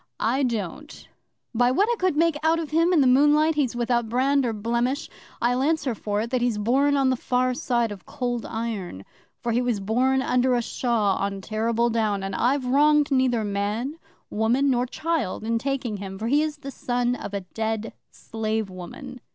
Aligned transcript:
"I 0.19 0.41
don't. 0.41 1.07
By 1.53 1.69
what 1.69 1.87
I 1.91 1.95
could 1.99 2.15
make 2.17 2.35
out 2.41 2.57
of 2.57 2.71
him 2.71 2.91
in 2.91 3.01
the 3.01 3.05
moonlight, 3.05 3.53
he's 3.53 3.75
without 3.75 4.09
brand 4.09 4.47
or 4.47 4.51
blemish. 4.51 5.11
I'll 5.39 5.61
answer 5.61 5.93
for 5.93 6.21
it 6.21 6.31
that 6.31 6.41
he's 6.41 6.57
born 6.57 6.97
on 6.97 7.11
the 7.11 7.15
far 7.15 7.53
side 7.53 7.91
of 7.91 8.07
Cold 8.07 8.43
Iron, 8.43 9.05
for 9.43 9.51
he 9.51 9.61
was 9.61 9.79
born 9.79 10.23
under 10.23 10.55
a 10.55 10.61
shaw 10.63 11.17
on 11.17 11.39
Terrible 11.39 11.91
Down, 11.91 12.23
and 12.23 12.33
I've 12.33 12.65
wronged 12.65 13.11
neither 13.11 13.43
man, 13.43 13.99
woman, 14.31 14.71
nor 14.71 14.87
child 14.87 15.43
in 15.43 15.59
taking 15.59 15.97
him, 15.97 16.17
for 16.17 16.25
he 16.29 16.41
is 16.41 16.57
the 16.57 16.71
son 16.71 17.13
of 17.13 17.35
a 17.35 17.41
dead 17.41 17.93
slave 18.09 18.71
woman." 18.71 19.21